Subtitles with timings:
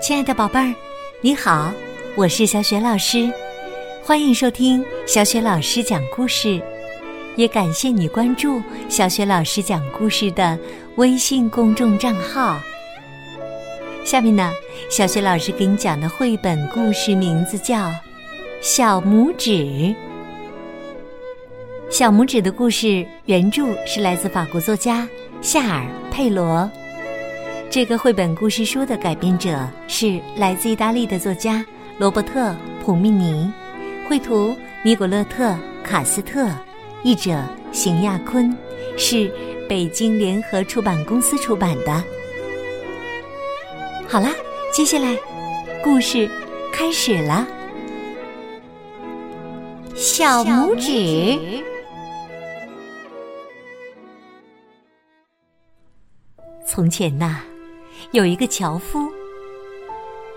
[0.00, 0.74] 亲爱的宝贝儿，
[1.20, 1.70] 你好，
[2.16, 3.30] 我是小雪老师，
[4.02, 6.58] 欢迎收听小雪老师讲故事，
[7.36, 10.58] 也感谢你关注小雪老师讲故事的
[10.96, 12.58] 微信公众账号。
[14.02, 14.50] 下面呢，
[14.88, 17.76] 小雪老师给你讲的绘本故事名字叫
[18.62, 19.50] 《小拇指》。
[21.90, 25.06] 小拇指的故事原著是来自法国作家
[25.42, 26.70] 夏尔·佩罗。
[27.70, 31.64] 这个绘本故事书的改编者是来自意大利的作家
[31.98, 32.50] 罗伯特·
[32.84, 33.48] 普密尼，
[34.08, 35.50] 绘图尼古勒特·
[35.84, 36.50] 卡斯特，
[37.04, 37.40] 译者
[37.70, 38.52] 邢亚坤，
[38.96, 39.32] 是
[39.68, 42.02] 北京联合出版公司出版的。
[44.08, 44.30] 好啦，
[44.72, 45.16] 接下来
[45.84, 46.28] 故事
[46.72, 47.46] 开始了。
[49.94, 51.62] 小拇指。
[56.66, 57.40] 从前呐，
[58.12, 59.08] 有一个樵夫，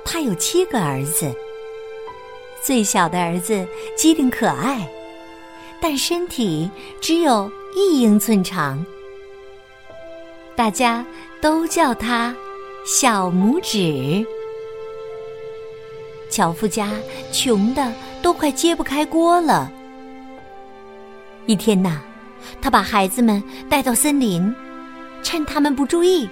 [0.06, 1.34] 他有七个儿子。
[2.64, 4.88] 最小的儿子机灵可爱，
[5.82, 6.70] 但身体
[7.02, 8.86] 只有一英寸长，
[10.56, 11.06] 大家
[11.42, 12.34] 都叫他
[12.86, 14.26] 小拇指。
[16.30, 16.92] 樵夫家
[17.32, 17.92] 穷的
[18.22, 19.72] 都快揭不开锅了。
[21.46, 22.00] 一天呐，
[22.62, 24.54] 他把孩子们带到森林。
[25.22, 26.28] 趁他们不注意，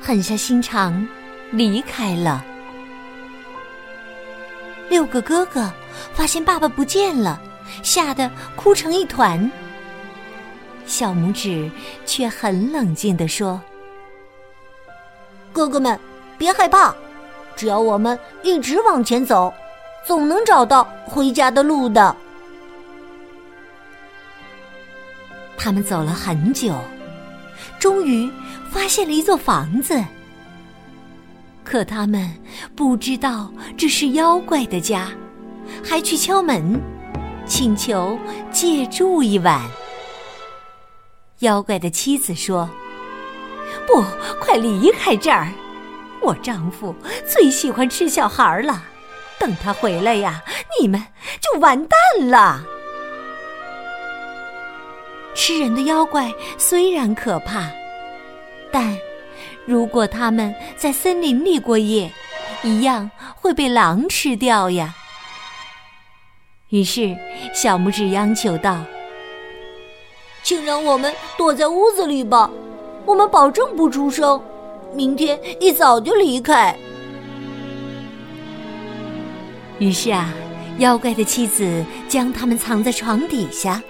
[0.00, 1.06] 狠下心肠
[1.50, 2.44] 离开了。
[4.88, 5.70] 六个哥哥
[6.14, 7.40] 发现爸爸不见了，
[7.82, 9.50] 吓得哭成一团。
[10.86, 11.70] 小拇指
[12.06, 13.60] 却很冷静地说
[15.52, 15.98] ：“哥哥们，
[16.38, 16.94] 别害怕，
[17.54, 19.52] 只要我们一直往前走，
[20.06, 22.16] 总能找到回家的路的。”
[25.58, 26.74] 他们走了很久。
[27.78, 28.28] 终于
[28.70, 30.02] 发现了一座房子，
[31.64, 32.30] 可他们
[32.76, 35.10] 不知道这是妖怪的家，
[35.84, 36.80] 还去敲门，
[37.46, 38.18] 请求
[38.50, 39.60] 借住一晚。
[41.40, 42.68] 妖怪的妻子说
[43.86, 44.02] ：“不，
[44.40, 45.48] 快离开这儿！
[46.20, 46.94] 我丈夫
[47.26, 48.82] 最喜欢吃小孩了，
[49.38, 50.42] 等他回来呀，
[50.80, 51.02] 你们
[51.40, 52.64] 就完蛋了。”
[55.34, 57.70] 吃人的妖怪虽然可怕，
[58.72, 58.96] 但
[59.66, 62.10] 如果他们在森林里过夜，
[62.62, 64.94] 一样会被狼吃掉呀。
[66.70, 67.16] 于是，
[67.54, 68.84] 小拇指央求道
[70.42, 72.50] ：“请让我们躲在屋子里吧，
[73.06, 74.42] 我们保证不出声，
[74.94, 76.76] 明天一早就离开。”
[79.78, 80.34] 于是啊，
[80.78, 83.80] 妖怪的妻子将他们藏在床底下。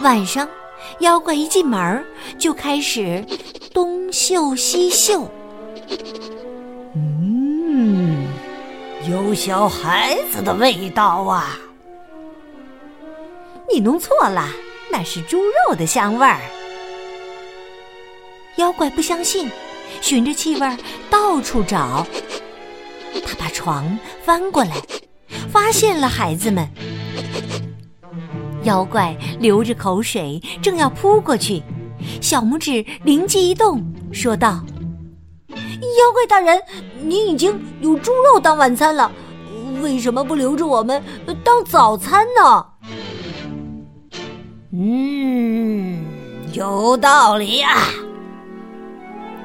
[0.00, 0.48] 晚上，
[1.00, 2.04] 妖怪一进门
[2.38, 3.24] 就开始
[3.74, 5.28] 东嗅西嗅。
[6.94, 8.24] 嗯，
[9.10, 11.58] 有小孩子的味道啊！
[13.68, 14.48] 你弄错了，
[14.92, 16.38] 那是猪肉的香味儿。
[18.58, 19.50] 妖怪不相信，
[20.00, 20.76] 循着气味
[21.10, 22.06] 到处找。
[23.26, 24.76] 他把床翻过来，
[25.50, 26.70] 发现了孩子们。
[28.62, 31.60] 妖怪流着口水，正要扑过去，
[32.20, 33.82] 小拇指灵机一动，
[34.12, 34.64] 说道
[35.48, 36.60] ：“妖怪大人，
[37.02, 39.10] 您已经有猪肉当晚餐了，
[39.82, 41.02] 为什么不留着我们
[41.44, 42.66] 当早餐呢？”
[44.72, 46.04] 嗯，
[46.52, 47.88] 有道理啊。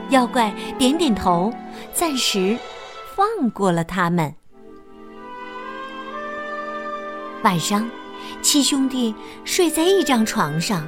[0.10, 1.54] 妖怪点点头，
[1.94, 2.58] 暂时
[3.16, 4.34] 放过了他们。
[7.44, 7.90] 晚上。
[8.42, 10.88] 七兄弟睡在一张床上，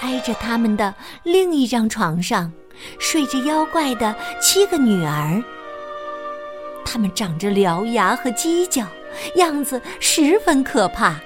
[0.00, 2.52] 挨着他们的另一张床上
[2.98, 5.42] 睡着妖怪的七个女儿。
[6.84, 8.86] 他们长着獠牙和犄角，
[9.36, 11.20] 样子十分可怕。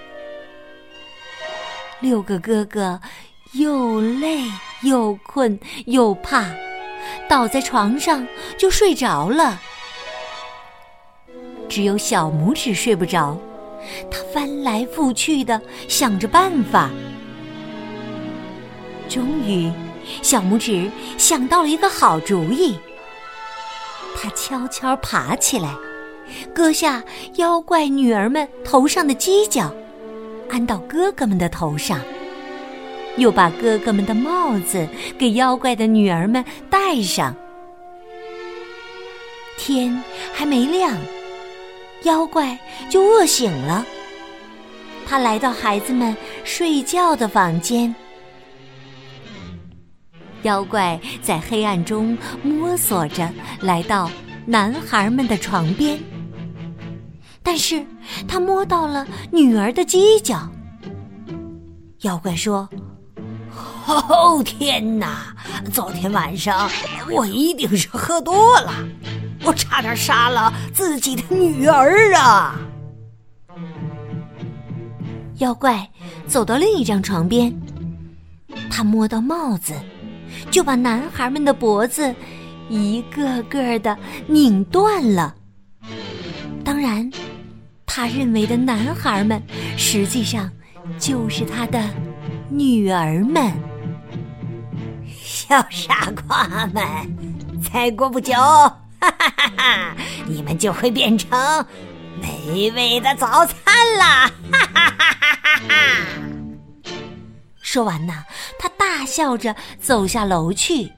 [2.01, 3.01] 六个哥哥
[3.53, 4.43] 又累
[4.83, 6.47] 又困又怕，
[7.29, 8.27] 倒在床上
[8.59, 9.61] 就睡着了。
[11.69, 13.39] 只有小拇指睡不着。
[14.11, 16.89] 他翻来覆去的想着办法，
[19.13, 19.71] 终于，
[20.23, 22.79] 小拇指想到了一个好主意。
[24.17, 25.75] 他悄悄爬起来，
[26.55, 27.05] 割下
[27.35, 29.71] 妖怪女儿们头上的犄角，
[30.49, 32.01] 安到哥哥们的头上，
[33.19, 34.89] 又把哥哥们的帽子
[35.19, 37.37] 给妖怪的女儿们戴上。
[39.59, 40.97] 天还没亮。
[42.05, 43.85] 妖怪就饿醒了，
[45.07, 47.95] 他来到孩子们睡觉的房间。
[50.43, 53.31] 妖怪在黑暗中摸索着
[53.61, 54.11] 来到
[54.45, 55.99] 男孩们的床边，
[57.43, 57.85] 但是
[58.27, 60.49] 他摸到了女儿的犄角。
[62.01, 62.69] 妖怪说
[63.87, 65.35] ：“哦天哪！
[65.73, 66.69] 昨天晚上
[67.11, 68.73] 我一定是喝多了，
[69.45, 72.59] 我差点杀了自己的女儿啊！”
[75.39, 75.89] 妖怪
[76.27, 77.55] 走到另一张床边，
[78.69, 79.73] 他摸到帽子，
[80.51, 82.15] 就把男孩们的脖子
[82.69, 83.97] 一个个的
[84.27, 85.35] 拧断了。
[86.65, 87.11] 当然，
[87.87, 89.43] 他认为的男孩们，
[89.77, 90.51] 实际上
[90.99, 91.83] 就是他的
[92.49, 93.53] 女儿们。
[95.07, 96.83] 小傻瓜们，
[97.73, 99.97] 再过不久，哈哈哈哈，
[100.27, 101.31] 你们就会变成
[102.21, 103.55] 美味的早餐
[103.99, 104.31] 啦！
[104.51, 104.91] 哈哈
[105.43, 106.22] 哈哈。
[107.73, 108.13] 说完呢，
[108.59, 110.93] 他大笑着走下楼去。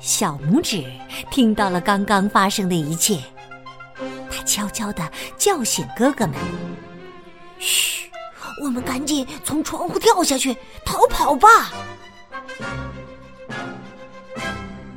[0.00, 0.82] 小拇指
[1.30, 3.22] 听到了刚刚发生的一切，
[4.30, 5.06] 他悄悄的
[5.36, 6.34] 叫醒哥哥们
[7.60, 8.10] ：“嘘，
[8.62, 11.70] 我们赶紧从窗户跳下去逃跑吧！”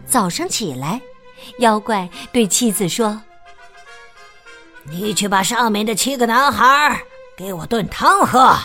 [0.07, 1.01] 早上起来，
[1.59, 3.21] 妖怪对妻子说
[4.89, 7.03] ：“你去把上面的七个男孩。”
[7.35, 8.57] 给我炖汤喝。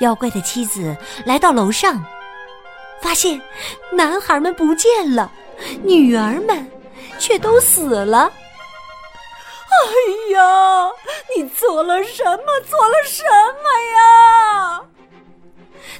[0.00, 2.04] 妖怪的妻子来到楼上，
[3.00, 3.40] 发现
[3.92, 5.30] 男孩们不见了，
[5.82, 6.70] 女儿们
[7.18, 8.30] 却都死了。
[9.68, 10.90] 哎呀，
[11.36, 12.60] 你做了什么？
[12.68, 13.22] 做了什
[13.62, 14.82] 么呀？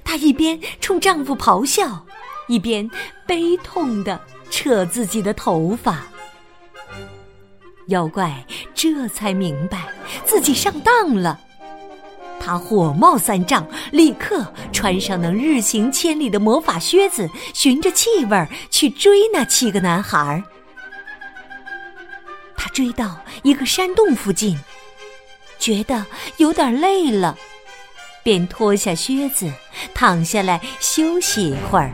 [0.05, 2.05] 她一边冲丈夫咆哮，
[2.49, 2.89] 一边
[3.27, 4.21] 悲痛的
[4.51, 6.07] 扯自己的头发。
[7.89, 8.45] 妖怪
[8.75, 9.85] 这才明白
[10.25, 11.39] 自己上当了，
[12.47, 20.41] 他火冒三丈，立刻穿上能日行千里的魔法靴子，循着气味去追那七个男孩。
[22.57, 24.57] 他追到一个山洞附近，
[25.59, 26.07] 觉得
[26.37, 27.37] 有点累了，
[28.23, 29.53] 便脱下靴子，
[29.93, 31.93] 躺下来休息一会儿。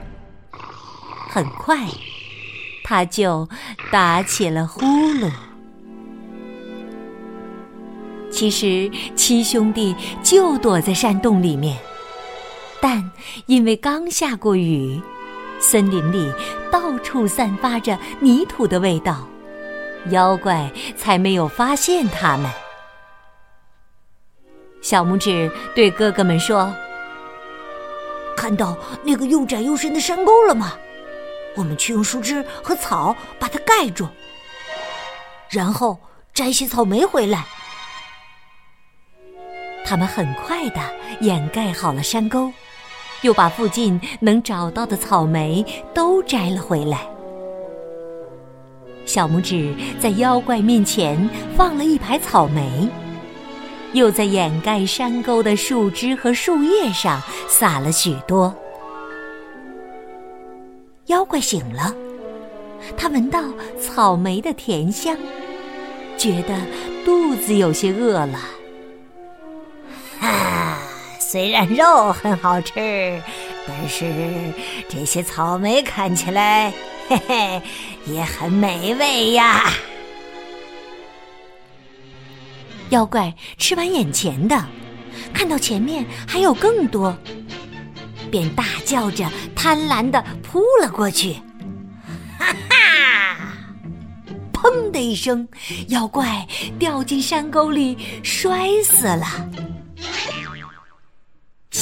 [1.31, 1.79] 很快，
[2.85, 3.49] 他就
[3.91, 5.33] 打起了呼噜。
[8.33, 11.79] 其实七兄弟就躲在山洞里面，
[12.81, 13.09] 但
[13.47, 15.01] 因为刚下过雨，
[15.61, 16.33] 森林里
[16.71, 19.29] 到处散发着泥土的味道，
[20.11, 22.51] 妖怪才没有发现他们。
[24.81, 26.75] 小拇指对哥哥们说
[28.35, 30.73] ：“看到那个又窄又深的山沟了吗？
[31.55, 34.09] 我们去用树枝和草把它盖住，
[35.51, 36.01] 然后
[36.33, 37.47] 摘些草莓回来。”
[39.85, 40.81] 他们很快的
[41.21, 42.51] 掩盖好了山沟，
[43.23, 47.01] 又把附近能找到的草莓都摘了回来。
[49.05, 52.89] 小拇指在妖怪面前放了一排草莓，
[53.93, 58.55] 又在掩盖山沟的树枝和树叶上撒了许多。
[61.07, 61.95] 妖怪醒了，
[62.97, 63.43] 他闻到
[63.79, 65.17] 草莓的甜香，
[66.17, 66.57] 觉得
[67.05, 68.39] 肚子有些饿了。
[71.33, 73.19] 虽然肉很好吃，
[73.67, 74.05] 但是
[74.87, 76.71] 这些草莓看起来，
[77.09, 77.63] 嘿嘿，
[78.05, 79.71] 也很美味呀。
[82.91, 84.63] 妖怪吃完眼前的，
[85.33, 87.17] 看到前面还有更多，
[88.31, 91.33] 便大叫着贪婪的扑了过去。
[92.39, 93.55] 哈哈！
[94.53, 95.49] 砰的一声，
[95.89, 96.47] 妖怪
[96.79, 99.49] 掉进山沟里，摔死了。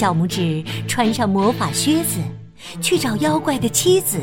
[0.00, 2.20] 小拇指穿上魔法靴子，
[2.80, 4.18] 去找妖怪的妻子。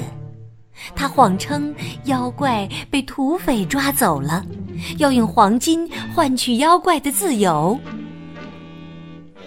[0.96, 1.72] 他谎称
[2.06, 4.44] 妖怪被土匪抓走了，
[4.98, 7.80] 要用黄金换取妖怪的自由。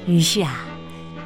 [0.06, 0.64] 于是啊，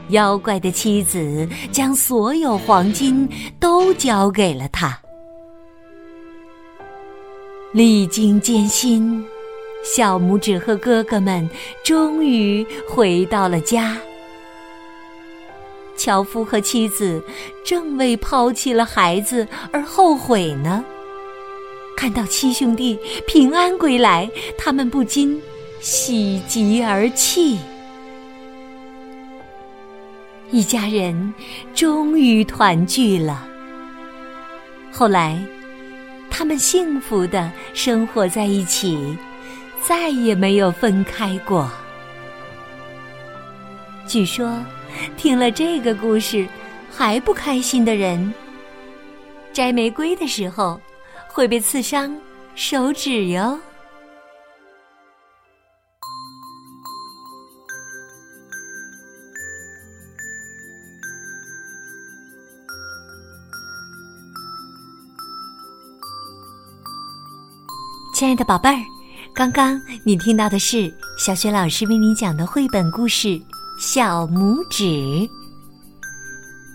[0.09, 3.29] 妖怪的妻子将所有黄金
[3.61, 4.99] 都交给了他。
[7.75, 9.23] 历经艰辛，
[9.85, 11.47] 小拇指和哥哥们
[11.85, 13.95] 终于回到了家。
[15.97, 17.23] 樵夫和妻子
[17.65, 20.85] 正为抛弃了孩子而后悔呢。
[21.97, 25.41] 看到七兄弟平安归来，他们不禁
[25.81, 27.59] 喜极而泣。
[30.51, 31.33] 一家人
[31.75, 33.47] 终于团聚了。
[34.93, 35.43] 后来，
[36.31, 39.17] 他们幸福的生活在一起，
[39.83, 41.71] 再也没有分开过。
[44.07, 44.53] 据说。
[45.17, 46.47] 听了这个故事
[46.91, 48.33] 还不开心的人，
[49.53, 50.81] 摘玫瑰的时候
[51.29, 52.17] 会被刺伤
[52.55, 53.59] 手指哟。
[68.17, 68.79] 亲爱的宝贝儿，
[69.35, 73.29] 刚刚你听到的是小雪老师为你讲的绘本故事
[73.79, 74.85] 《小拇指》。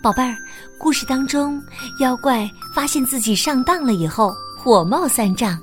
[0.02, 0.36] 宝贝儿，
[0.78, 1.60] 故事当中，
[2.00, 5.58] 妖怪发现自己上当了以后，火冒三丈，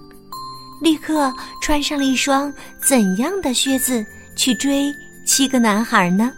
[0.81, 4.91] 立刻穿上了一双怎样的靴子去追
[5.25, 6.31] 七个男孩呢？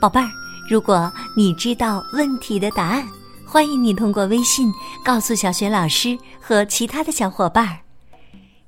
[0.00, 0.28] 宝贝儿，
[0.70, 3.06] 如果你知道问题的答案，
[3.46, 4.72] 欢迎你通过微信
[5.04, 7.78] 告诉小雪老师和其他的小伙伴儿。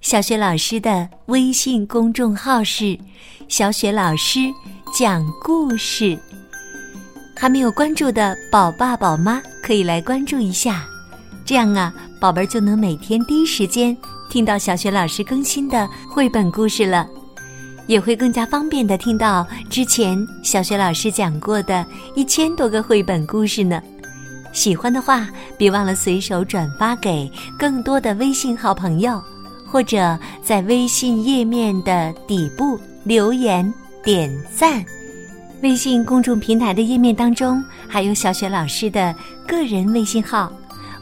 [0.00, 2.96] 小雪老师的微信公众号是
[3.48, 4.40] “小雪老师
[4.92, 6.18] 讲故事”，
[7.36, 10.84] 还没有关注的宝爸宝妈可以来关注一下，
[11.44, 13.96] 这样啊，宝贝儿就能每天第一时间
[14.30, 17.06] 听到小雪老师更新的绘本故事了，
[17.86, 23.82] 也会更加方便的听到之前小雪老师讲过的一千多个绘本故事呢。
[24.52, 29.22] 喜欢的话，别忘了随手转发给更多的微信好朋友。
[29.70, 33.70] 或者在微信页面的底部留言
[34.02, 34.84] 点赞，
[35.62, 39.14] 微信公众平台的页面当中还有小雪老师的
[39.46, 40.52] 个人微信号，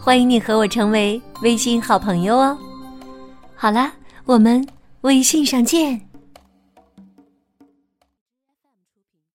[0.01, 2.57] 欢迎你和我成为微信好朋友哦。
[3.55, 3.93] 好了，
[4.25, 4.67] 我们
[5.03, 6.01] 微信上见。